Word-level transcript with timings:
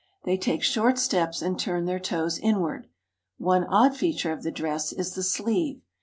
They 0.23 0.35
take 0.35 0.63
short 0.63 0.97
steps 0.97 1.43
and 1.43 1.59
turn 1.59 1.85
their 1.85 1.99
toes 1.99 2.39
inward. 2.39 2.87
One 3.37 3.65
odd 3.65 3.95
feature 3.95 4.31
of 4.31 4.41
the 4.41 4.49
dress 4.49 4.91
is 4.91 5.13
the 5.13 5.21
sleeve. 5.21 5.83